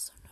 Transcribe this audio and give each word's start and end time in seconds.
also 0.00 0.12
know 0.24 0.29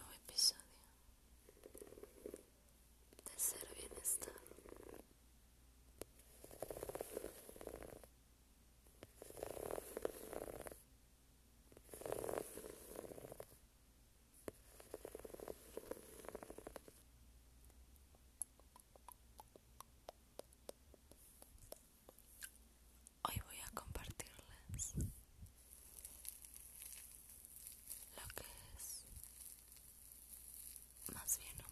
más 31.29 31.39
bien, 31.39 31.53
¿no? 31.59 31.68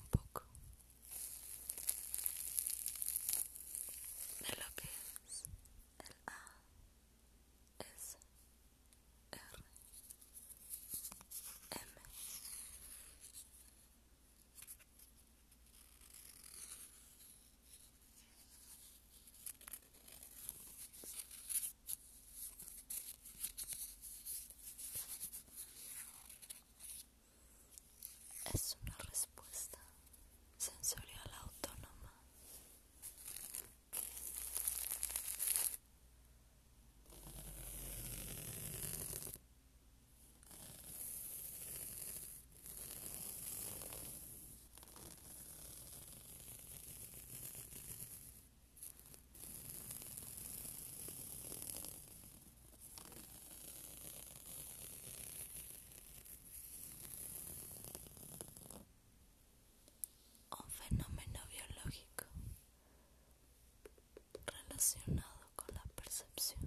Relacionado 64.86 65.50
con 65.56 65.74
la 65.74 65.82
percepción 65.96 66.60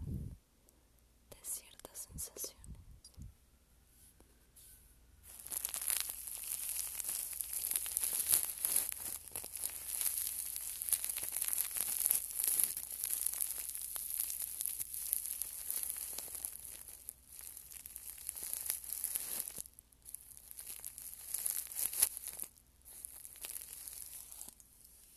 de 1.29 1.37
ciertas 1.43 1.99
sensaciones. 1.99 2.59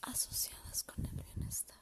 asociadas 0.03 0.84
con 0.84 1.05
el 1.06 1.22
bienestar. 1.34 1.76